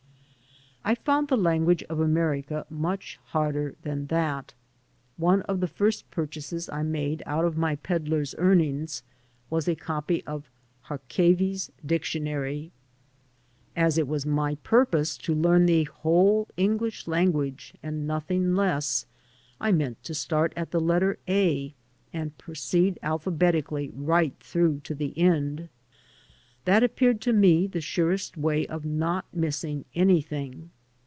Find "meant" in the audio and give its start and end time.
19.71-20.03